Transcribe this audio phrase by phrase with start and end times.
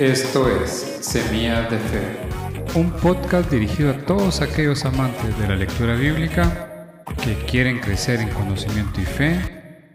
[0.00, 2.00] Esto es Semillas de Fe,
[2.74, 8.30] un podcast dirigido a todos aquellos amantes de la lectura bíblica que quieren crecer en
[8.30, 9.38] conocimiento y fe,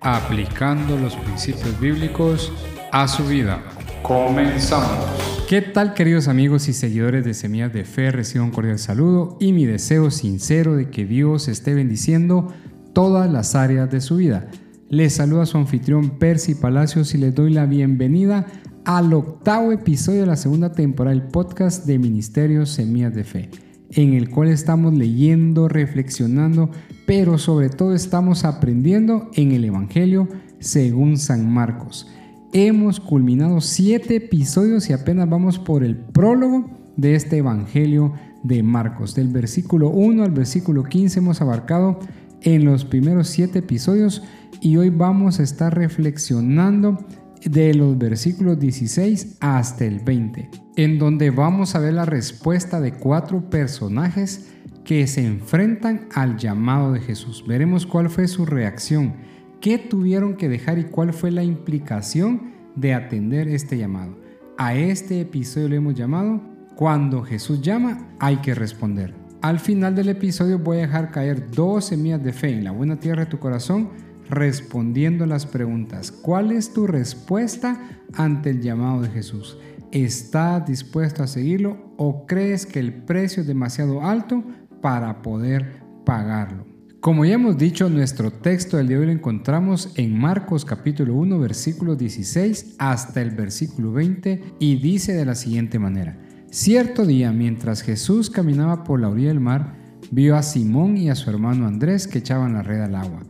[0.00, 2.50] aplicando los principios bíblicos
[2.90, 3.62] a su vida.
[4.02, 5.44] Comenzamos.
[5.46, 8.10] ¿Qué tal queridos amigos y seguidores de Semillas de Fe?
[8.10, 12.50] Recibo un cordial saludo y mi deseo sincero de que Dios esté bendiciendo
[12.94, 14.48] todas las áreas de su vida.
[14.88, 18.46] Les saluda su anfitrión Percy Palacios y les doy la bienvenida
[18.84, 23.50] al octavo episodio de la segunda temporada del podcast de Ministerio Semillas de Fe,
[23.90, 26.70] en el cual estamos leyendo, reflexionando,
[27.06, 30.28] pero sobre todo estamos aprendiendo en el Evangelio
[30.58, 32.08] según San Marcos.
[32.52, 39.14] Hemos culminado siete episodios y apenas vamos por el prólogo de este Evangelio de Marcos.
[39.14, 42.00] Del versículo 1 al versículo 15 hemos abarcado
[42.42, 44.22] en los primeros siete episodios
[44.60, 46.98] y hoy vamos a estar reflexionando
[47.44, 52.92] de los versículos 16 hasta el 20, en donde vamos a ver la respuesta de
[52.92, 54.50] cuatro personajes
[54.84, 57.44] que se enfrentan al llamado de Jesús.
[57.46, 59.14] Veremos cuál fue su reacción,
[59.60, 64.18] qué tuvieron que dejar y cuál fue la implicación de atender este llamado.
[64.58, 66.40] A este episodio le hemos llamado
[66.76, 69.14] Cuando Jesús llama, hay que responder.
[69.42, 73.00] Al final del episodio voy a dejar caer dos semillas de fe en la buena
[73.00, 73.88] tierra de tu corazón
[74.30, 76.12] respondiendo las preguntas.
[76.12, 79.58] ¿Cuál es tu respuesta ante el llamado de Jesús?
[79.90, 84.44] ¿Estás dispuesto a seguirlo o crees que el precio es demasiado alto
[84.80, 86.64] para poder pagarlo?
[87.00, 91.38] Como ya hemos dicho, nuestro texto del día hoy lo encontramos en Marcos capítulo 1
[91.38, 96.18] versículo 16 hasta el versículo 20 y dice de la siguiente manera.
[96.50, 99.74] Cierto día, mientras Jesús caminaba por la orilla del mar,
[100.10, 103.22] vio a Simón y a su hermano Andrés que echaban la red al agua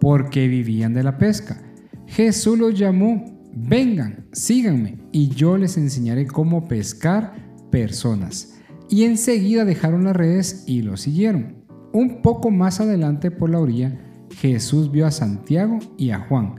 [0.00, 1.62] porque vivían de la pesca.
[2.06, 7.34] Jesús los llamó, vengan, síganme, y yo les enseñaré cómo pescar
[7.70, 8.58] personas.
[8.88, 11.64] Y enseguida dejaron las redes y lo siguieron.
[11.92, 13.98] Un poco más adelante por la orilla,
[14.36, 16.54] Jesús vio a Santiago y a Juan,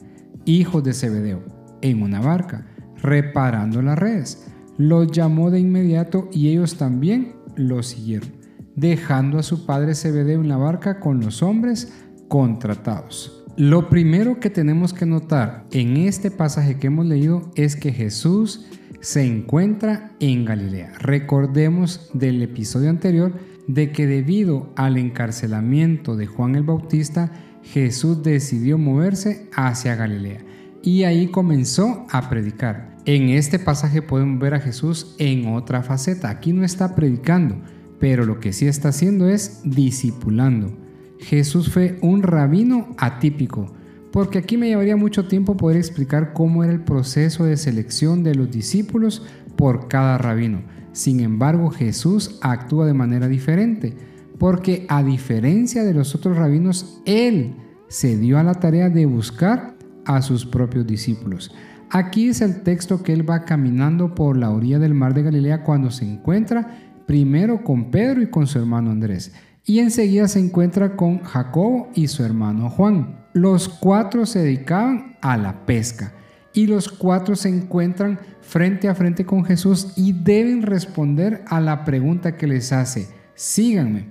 [0.45, 1.43] hijos de Zebedeo,
[1.81, 4.47] en una barca, reparando las redes.
[4.77, 8.29] Los llamó de inmediato y ellos también lo siguieron,
[8.75, 11.91] dejando a su padre Zebedeo en la barca con los hombres
[12.27, 13.38] contratados.
[13.59, 18.65] Lo primero que tenemos que notar en este pasaje que hemos leído es que Jesús
[19.01, 20.93] se encuentra en Galilea.
[20.99, 23.33] Recordemos del episodio anterior
[23.67, 30.39] de que debido al encarcelamiento de Juan el Bautista, Jesús decidió moverse hacia Galilea
[30.81, 32.95] y ahí comenzó a predicar.
[33.03, 36.29] En este pasaje podemos ver a Jesús en otra faceta.
[36.29, 37.57] Aquí no está predicando,
[37.99, 40.78] pero lo que sí está haciendo es discipulando.
[41.19, 43.73] Jesús fue un rabino atípico,
[44.11, 48.35] porque aquí me llevaría mucho tiempo poder explicar cómo era el proceso de selección de
[48.35, 49.23] los discípulos
[49.55, 50.61] por cada rabino.
[50.93, 53.95] Sin embargo, Jesús actúa de manera diferente,
[54.39, 57.53] porque a diferencia de los otros rabinos, Él
[57.89, 59.75] se dio a la tarea de buscar
[60.05, 61.53] a sus propios discípulos.
[61.91, 65.63] Aquí es el texto que Él va caminando por la orilla del mar de Galilea
[65.63, 69.33] cuando se encuentra primero con Pedro y con su hermano Andrés
[69.65, 73.25] y enseguida se encuentra con Jacobo y su hermano Juan.
[73.33, 76.13] Los cuatro se dedicaban a la pesca
[76.53, 81.85] y los cuatro se encuentran frente a frente con Jesús y deben responder a la
[81.85, 84.07] pregunta que les hace, síganme.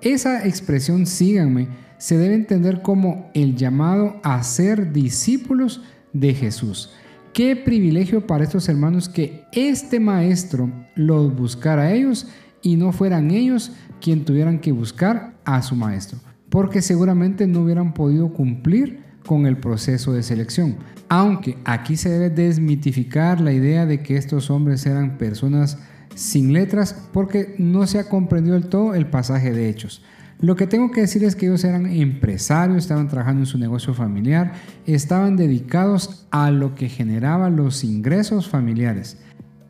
[0.00, 5.82] Esa expresión síganme se debe entender como el llamado a ser discípulos
[6.12, 6.92] de Jesús.
[7.32, 12.26] Qué privilegio para estos hermanos que este maestro los buscara a ellos
[12.62, 17.94] y no fueran ellos quien tuvieran que buscar a su maestro, porque seguramente no hubieran
[17.94, 20.76] podido cumplir con el proceso de selección.
[21.08, 25.78] Aunque aquí se debe desmitificar la idea de que estos hombres eran personas
[26.14, 30.02] sin letras, porque no se ha comprendido del todo el pasaje de hechos.
[30.40, 33.92] Lo que tengo que decir es que ellos eran empresarios, estaban trabajando en su negocio
[33.92, 34.52] familiar,
[34.86, 39.18] estaban dedicados a lo que generaba los ingresos familiares.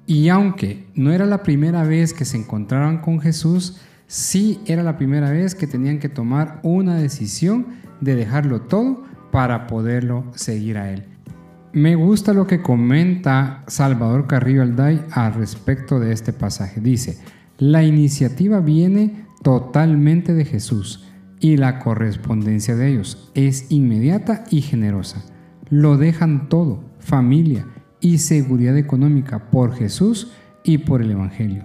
[0.08, 3.76] Y aunque no era la primera vez que se encontraron con Jesús,
[4.06, 7.66] sí era la primera vez que tenían que tomar una decisión
[8.00, 11.04] de dejarlo todo para poderlo seguir a él.
[11.74, 16.80] Me gusta lo que comenta Salvador Carrillo Alday al respecto de este pasaje.
[16.80, 17.18] Dice,
[17.58, 21.06] la iniciativa viene totalmente de Jesús
[21.38, 25.22] y la correspondencia de ellos es inmediata y generosa.
[25.68, 27.66] Lo dejan todo, familia
[28.00, 31.64] y seguridad económica por Jesús y por el Evangelio.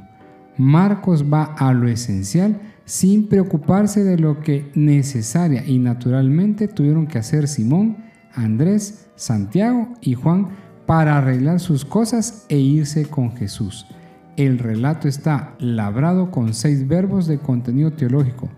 [0.57, 7.17] Marcos va a lo esencial sin preocuparse de lo que necesaria y naturalmente tuvieron que
[7.17, 7.97] hacer Simón,
[8.33, 10.49] Andrés, Santiago y Juan
[10.85, 13.87] para arreglar sus cosas e irse con Jesús.
[14.35, 18.49] El relato está labrado con seis verbos de contenido teológico.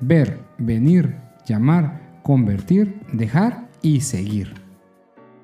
[0.00, 1.16] Ver, venir,
[1.46, 4.59] llamar, convertir, dejar y seguir.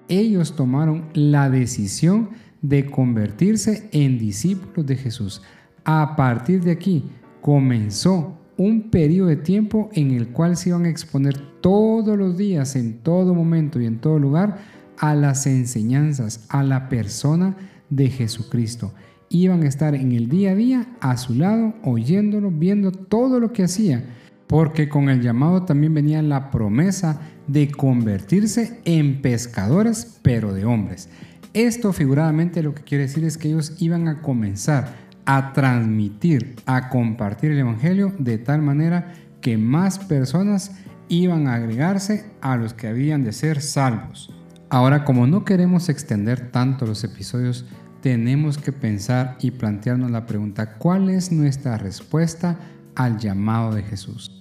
[0.08, 2.30] Ellos tomaron la decisión
[2.62, 5.42] de convertirse en discípulos de Jesús.
[5.84, 7.04] A partir de aquí
[7.40, 12.76] comenzó un periodo de tiempo en el cual se iban a exponer todos los días,
[12.76, 14.58] en todo momento y en todo lugar,
[14.98, 17.56] a las enseñanzas, a la persona
[17.90, 18.92] de Jesucristo.
[19.28, 23.52] Iban a estar en el día a día a su lado, oyéndolo, viendo todo lo
[23.52, 24.04] que hacía,
[24.46, 31.08] porque con el llamado también venía la promesa de convertirse en pescadores, pero de hombres.
[31.52, 36.88] Esto figuradamente lo que quiere decir es que ellos iban a comenzar a transmitir, a
[36.88, 40.72] compartir el Evangelio de tal manera que más personas
[41.08, 44.32] iban a agregarse a los que habían de ser salvos.
[44.70, 47.66] Ahora, como no queremos extender tanto los episodios,
[48.02, 52.56] tenemos que pensar y plantearnos la pregunta, ¿cuál es nuestra respuesta
[52.96, 54.32] al llamado de Jesús?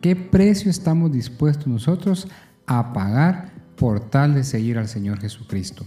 [0.00, 2.28] ¿Qué precio estamos dispuestos nosotros
[2.66, 5.84] a pagar por tal de seguir al Señor Jesucristo?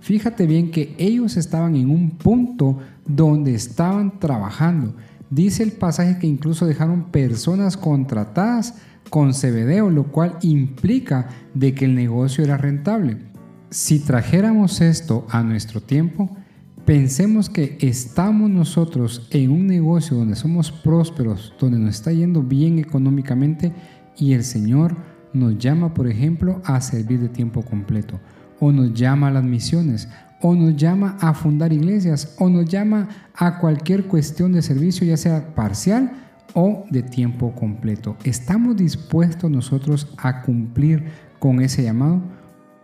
[0.00, 4.94] Fíjate bien que ellos estaban en un punto donde estaban trabajando.
[5.30, 8.74] Dice el pasaje que incluso dejaron personas contratadas
[9.10, 13.18] con CBDO, lo cual implica de que el negocio era rentable.
[13.70, 16.36] Si trajéramos esto a nuestro tiempo,
[16.86, 22.78] pensemos que estamos nosotros en un negocio donde somos prósperos, donde nos está yendo bien
[22.78, 23.72] económicamente
[24.16, 24.96] y el Señor
[25.32, 28.20] nos llama, por ejemplo, a servir de tiempo completo,
[28.60, 30.08] o nos llama a las misiones,
[30.40, 35.16] o nos llama a fundar iglesias, o nos llama a cualquier cuestión de servicio, ya
[35.16, 36.12] sea parcial
[36.54, 38.16] o de tiempo completo.
[38.22, 41.04] ¿Estamos dispuestos nosotros a cumplir
[41.40, 42.22] con ese llamado?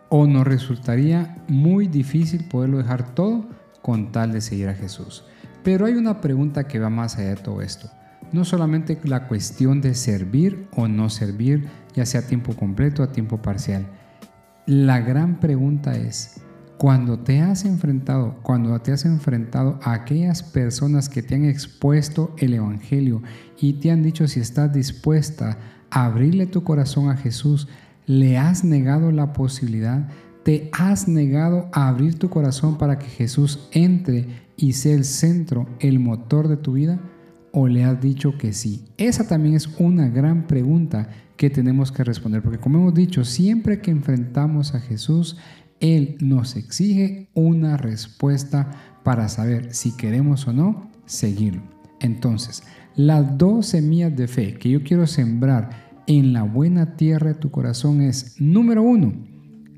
[0.08, 5.25] ¿O nos resultaría muy difícil poderlo dejar todo con tal de seguir a Jesús?
[5.62, 7.90] Pero hay una pregunta que va más allá de todo esto.
[8.32, 13.05] No solamente la cuestión de servir o no servir, ya sea a tiempo completo o
[13.05, 13.87] a tiempo parcial.
[14.67, 16.40] La gran pregunta es,
[16.79, 22.35] cuando te has enfrentado, cuando te has enfrentado a aquellas personas que te han expuesto
[22.38, 23.23] el Evangelio
[23.61, 25.58] y te han dicho si estás dispuesta
[25.90, 27.69] a abrirle tu corazón a Jesús,
[28.06, 30.08] le has negado la posibilidad,
[30.44, 35.66] te has negado a abrir tu corazón para que Jesús entre y sea el centro,
[35.80, 37.00] el motor de tu vida,
[37.52, 38.84] o le has dicho que sí.
[38.96, 43.80] Esa también es una gran pregunta que tenemos que responder, porque como hemos dicho, siempre
[43.80, 45.36] que enfrentamos a Jesús,
[45.80, 48.70] él nos exige una respuesta
[49.02, 51.62] para saber si queremos o no seguirlo.
[52.00, 52.62] Entonces,
[52.94, 55.70] las dos semillas de fe que yo quiero sembrar
[56.06, 59.12] en la buena tierra de tu corazón es, número uno,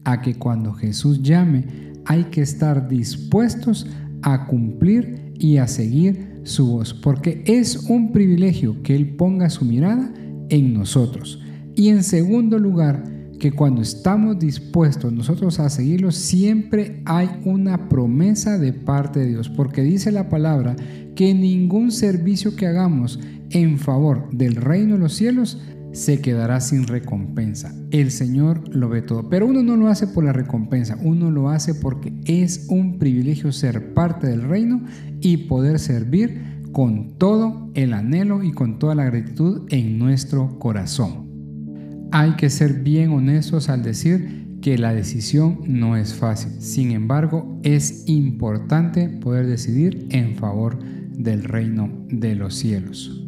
[0.04, 1.64] a que cuando Jesús llame
[2.06, 3.86] hay que estar dispuestos
[4.22, 9.64] a cumplir y a seguir su voz, porque es un privilegio que Él ponga su
[9.64, 10.12] mirada
[10.50, 11.40] en nosotros.
[11.74, 13.02] Y en segundo lugar,
[13.38, 19.48] que cuando estamos dispuestos nosotros a seguirlo, siempre hay una promesa de parte de Dios,
[19.48, 20.76] porque dice la palabra
[21.14, 23.18] que ningún servicio que hagamos
[23.50, 25.60] en favor del reino de los cielos
[25.94, 27.74] se quedará sin recompensa.
[27.90, 31.48] El Señor lo ve todo, pero uno no lo hace por la recompensa, uno lo
[31.48, 34.82] hace porque es un privilegio ser parte del reino
[35.20, 36.42] y poder servir
[36.72, 41.24] con todo el anhelo y con toda la gratitud en nuestro corazón
[42.14, 46.52] hay que ser bien honestos al decir que la decisión no es fácil.
[46.60, 50.78] Sin embargo, es importante poder decidir en favor
[51.10, 53.23] del reino de los cielos.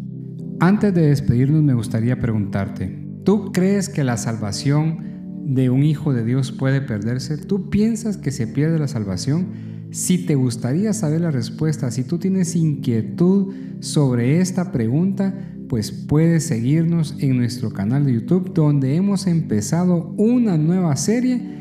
[0.59, 6.25] Antes de despedirnos me gustaría preguntarte, ¿tú crees que la salvación de un hijo de
[6.25, 7.37] Dios puede perderse?
[7.37, 9.49] ¿Tú piensas que se pierde la salvación?
[9.91, 15.35] Si te gustaría saber la respuesta, si tú tienes inquietud sobre esta pregunta,
[15.69, 21.55] pues puedes seguirnos en nuestro canal de YouTube donde hemos empezado una nueva serie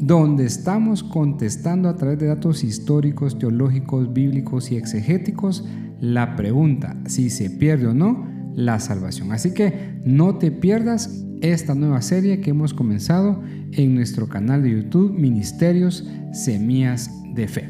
[0.00, 5.66] donde estamos contestando a través de datos históricos, teológicos, bíblicos y exegéticos
[6.00, 9.32] la pregunta si se pierde o no la salvación.
[9.32, 14.70] Así que no te pierdas esta nueva serie que hemos comenzado en nuestro canal de
[14.72, 17.68] YouTube Ministerios Semillas de Fe.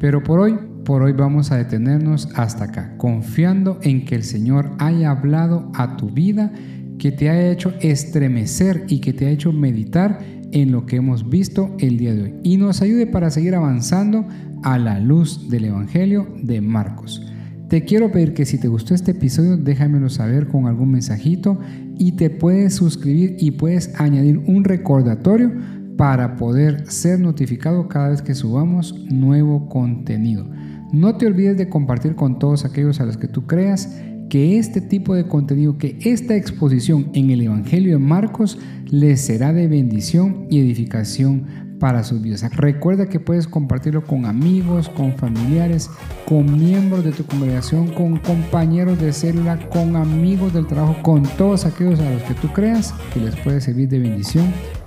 [0.00, 4.70] Pero por hoy por hoy vamos a detenernos hasta acá, confiando en que el Señor
[4.78, 6.52] haya hablado a tu vida,
[6.98, 10.20] que te haya hecho estremecer y que te haya hecho meditar
[10.52, 14.26] en lo que hemos visto el día de hoy y nos ayude para seguir avanzando
[14.62, 17.26] a la luz del Evangelio de Marcos.
[17.68, 21.58] Te quiero pedir que si te gustó este episodio, déjamelo saber con algún mensajito
[21.96, 25.50] y te puedes suscribir y puedes añadir un recordatorio
[25.96, 30.46] para poder ser notificado cada vez que subamos nuevo contenido.
[30.92, 34.80] No te olvides de compartir con todos aquellos a los que tú creas que este
[34.80, 40.46] tipo de contenido, que esta exposición en el Evangelio de Marcos les será de bendición
[40.50, 42.42] y edificación para sus vidas.
[42.56, 45.90] Recuerda que puedes compartirlo con amigos, con familiares,
[46.26, 51.66] con miembros de tu congregación, con compañeros de célula, con amigos del trabajo, con todos
[51.66, 54.46] aquellos a los que tú creas que les puede servir de bendición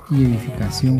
[0.09, 0.99] y edificación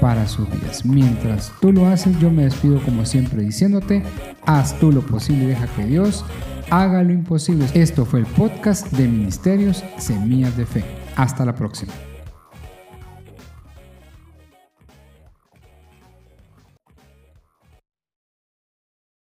[0.00, 0.84] para sus vidas.
[0.84, 4.02] Mientras tú lo haces, yo me despido como siempre diciéndote,
[4.44, 6.24] haz tú lo posible y deja que Dios
[6.70, 7.66] haga lo imposible.
[7.74, 10.84] Esto fue el podcast de Ministerios Semillas de Fe.
[11.16, 11.92] Hasta la próxima.